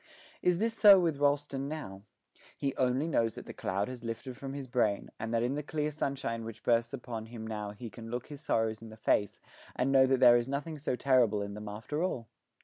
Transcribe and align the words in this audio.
Is 0.41 0.57
this 0.57 0.73
so 0.73 0.99
with 0.99 1.19
Rolleston 1.19 1.67
now? 1.67 2.01
He 2.57 2.75
only 2.75 3.07
knows 3.07 3.35
that 3.35 3.45
the 3.45 3.53
cloud 3.53 3.87
has 3.87 4.03
lifted 4.03 4.35
from 4.35 4.55
his 4.55 4.67
brain, 4.67 5.11
and 5.19 5.31
that 5.31 5.43
in 5.43 5.53
the 5.53 5.61
clear 5.61 5.91
sunshine 5.91 6.43
which 6.43 6.63
bursts 6.63 6.91
upon 6.91 7.27
him 7.27 7.45
now 7.45 7.69
he 7.69 7.91
can 7.91 8.09
look 8.09 8.25
his 8.25 8.41
sorrows 8.41 8.81
in 8.81 8.89
the 8.89 8.97
face 8.97 9.39
and 9.75 9.91
know 9.91 10.07
that 10.07 10.19
there 10.19 10.37
is 10.37 10.47
nothing 10.47 10.79
so 10.79 10.95
terrible 10.95 11.43
in 11.43 11.53
them 11.53 11.67
after 11.69 12.01
all. 12.01 12.27